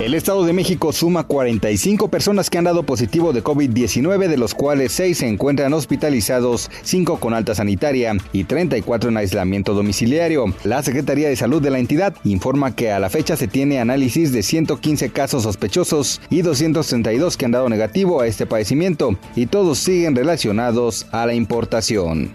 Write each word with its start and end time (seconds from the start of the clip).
El 0.00 0.14
Estado 0.14 0.46
de 0.46 0.54
México 0.54 0.94
suma 0.94 1.24
45 1.24 2.08
personas 2.08 2.48
que 2.48 2.56
han 2.56 2.64
dado 2.64 2.84
positivo 2.84 3.34
de 3.34 3.44
COVID-19, 3.44 4.28
de 4.28 4.38
los 4.38 4.54
cuales 4.54 4.92
6 4.92 5.18
se 5.18 5.28
encuentran 5.28 5.74
hospitalizados, 5.74 6.70
5 6.84 7.20
con 7.20 7.34
alta 7.34 7.54
sanitaria 7.54 8.16
y 8.32 8.44
34 8.44 9.10
en 9.10 9.18
aislamiento 9.18 9.74
domiciliario. 9.74 10.54
La 10.64 10.82
Secretaría 10.82 11.28
de 11.28 11.36
Salud 11.36 11.60
de 11.60 11.68
la 11.68 11.80
entidad 11.80 12.14
informa 12.24 12.74
que 12.74 12.90
a 12.90 12.98
la 12.98 13.10
fecha 13.10 13.36
se 13.36 13.46
tiene 13.46 13.78
análisis 13.78 14.32
de 14.32 14.42
115 14.42 15.10
casos 15.10 15.42
sospechosos 15.42 16.22
y 16.30 16.40
232 16.40 17.36
que 17.36 17.44
han 17.44 17.50
dado 17.50 17.68
negativo 17.68 18.22
a 18.22 18.26
este 18.26 18.46
padecimiento 18.46 19.18
y 19.36 19.46
todos 19.46 19.76
siguen 19.80 20.16
relacionados 20.16 21.08
a 21.12 21.26
la 21.26 21.34
importación. 21.34 22.30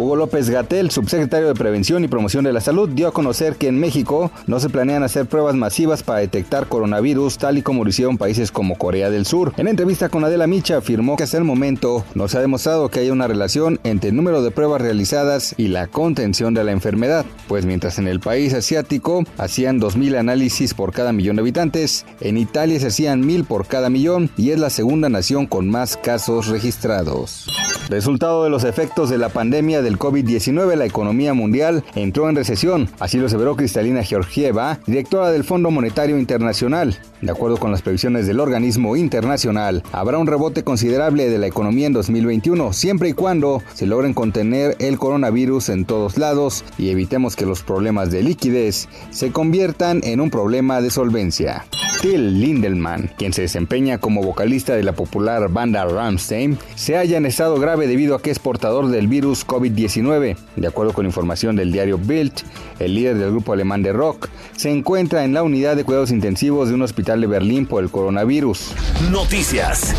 Hugo 0.00 0.16
López 0.16 0.48
Gatel, 0.48 0.90
subsecretario 0.90 1.48
de 1.48 1.54
Prevención 1.54 2.02
y 2.02 2.08
Promoción 2.08 2.42
de 2.42 2.54
la 2.54 2.62
Salud, 2.62 2.88
dio 2.88 3.06
a 3.06 3.12
conocer 3.12 3.56
que 3.56 3.68
en 3.68 3.78
México 3.78 4.30
no 4.46 4.58
se 4.58 4.70
planean 4.70 5.02
hacer 5.02 5.26
pruebas 5.26 5.54
masivas 5.54 6.02
para 6.02 6.20
detectar 6.20 6.68
coronavirus, 6.68 7.36
tal 7.36 7.58
y 7.58 7.62
como 7.62 7.84
lo 7.84 7.90
hicieron 7.90 8.16
países 8.16 8.50
como 8.50 8.78
Corea 8.78 9.10
del 9.10 9.26
Sur. 9.26 9.52
En 9.58 9.68
entrevista 9.68 10.08
con 10.08 10.24
Adela 10.24 10.46
Micha, 10.46 10.78
afirmó 10.78 11.16
que 11.16 11.24
hasta 11.24 11.36
el 11.36 11.44
momento 11.44 12.04
no 12.14 12.28
se 12.28 12.38
ha 12.38 12.40
demostrado 12.40 12.88
que 12.88 13.00
haya 13.00 13.12
una 13.12 13.28
relación 13.28 13.78
entre 13.84 14.08
el 14.08 14.16
número 14.16 14.42
de 14.42 14.50
pruebas 14.50 14.80
realizadas 14.80 15.54
y 15.58 15.68
la 15.68 15.86
contención 15.86 16.54
de 16.54 16.64
la 16.64 16.72
enfermedad, 16.72 17.26
pues 17.46 17.66
mientras 17.66 17.98
en 17.98 18.08
el 18.08 18.20
país 18.20 18.54
asiático 18.54 19.24
hacían 19.36 19.80
2.000 19.80 20.18
análisis 20.18 20.72
por 20.72 20.92
cada 20.92 21.12
millón 21.12 21.36
de 21.36 21.42
habitantes, 21.42 22.06
en 22.20 22.38
Italia 22.38 22.80
se 22.80 22.86
hacían 22.86 23.22
1.000 23.22 23.44
por 23.44 23.66
cada 23.66 23.90
millón 23.90 24.30
y 24.38 24.50
es 24.50 24.58
la 24.58 24.70
segunda 24.70 25.10
nación 25.10 25.46
con 25.46 25.68
más 25.68 25.98
casos 25.98 26.46
registrados. 26.46 27.46
Resultado 27.90 28.44
de 28.44 28.50
los 28.50 28.62
efectos 28.62 29.10
de 29.10 29.18
la 29.18 29.30
pandemia 29.30 29.82
del 29.82 29.98
COVID-19, 29.98 30.76
la 30.76 30.86
economía 30.86 31.34
mundial 31.34 31.82
entró 31.96 32.28
en 32.28 32.36
recesión. 32.36 32.88
Así 33.00 33.18
lo 33.18 33.26
aseveró 33.26 33.56
Cristalina 33.56 34.04
Georgieva, 34.04 34.78
directora 34.86 35.32
del 35.32 35.42
Fondo 35.42 35.72
Monetario 35.72 36.16
Internacional. 36.16 36.96
De 37.20 37.32
acuerdo 37.32 37.56
con 37.56 37.72
las 37.72 37.82
previsiones 37.82 38.28
del 38.28 38.38
organismo 38.38 38.94
internacional, 38.94 39.82
habrá 39.90 40.18
un 40.18 40.28
rebote 40.28 40.62
considerable 40.62 41.28
de 41.28 41.38
la 41.38 41.48
economía 41.48 41.88
en 41.88 41.92
2021, 41.92 42.72
siempre 42.72 43.08
y 43.08 43.12
cuando 43.12 43.60
se 43.74 43.86
logren 43.86 44.14
contener 44.14 44.76
el 44.78 44.96
coronavirus 44.96 45.70
en 45.70 45.84
todos 45.84 46.16
lados 46.16 46.64
y 46.78 46.90
evitemos 46.90 47.34
que 47.34 47.44
los 47.44 47.64
problemas 47.64 48.12
de 48.12 48.22
liquidez 48.22 48.88
se 49.10 49.32
conviertan 49.32 50.00
en 50.04 50.20
un 50.20 50.30
problema 50.30 50.80
de 50.80 50.90
solvencia. 50.90 51.66
Till 52.00 52.40
Lindelman, 52.40 53.10
quien 53.18 53.34
se 53.34 53.42
desempeña 53.42 53.98
como 53.98 54.22
vocalista 54.22 54.74
de 54.74 54.82
la 54.82 54.94
popular 54.94 55.50
banda 55.50 55.84
Rammstein, 55.84 56.58
se 56.74 56.96
halla 56.96 57.18
en 57.18 57.26
estado 57.26 57.60
grave 57.60 57.86
debido 57.86 58.14
a 58.14 58.22
que 58.22 58.30
es 58.30 58.38
portador 58.38 58.88
del 58.88 59.06
virus 59.06 59.46
COVID-19. 59.46 60.34
De 60.56 60.66
acuerdo 60.66 60.94
con 60.94 61.04
información 61.04 61.56
del 61.56 61.72
diario 61.72 61.98
Bild, 61.98 62.32
el 62.78 62.94
líder 62.94 63.18
del 63.18 63.32
grupo 63.32 63.52
alemán 63.52 63.82
de 63.82 63.92
rock 63.92 64.30
se 64.56 64.70
encuentra 64.70 65.24
en 65.24 65.34
la 65.34 65.42
unidad 65.42 65.76
de 65.76 65.84
cuidados 65.84 66.10
intensivos 66.10 66.70
de 66.70 66.74
un 66.74 66.80
hospital 66.80 67.20
de 67.20 67.26
Berlín 67.26 67.66
por 67.66 67.82
el 67.82 67.90
coronavirus. 67.90 68.72
Noticias. 69.10 69.94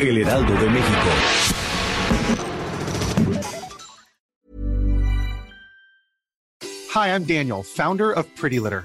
El 0.00 0.16
Heraldo 0.16 0.54
de 0.54 0.70
México. 0.70 1.08
Hi, 6.94 7.08
I'm 7.08 7.26
Daniel, 7.26 7.62
founder 7.62 8.12
of 8.16 8.26
Pretty 8.40 8.58
Litter. 8.58 8.84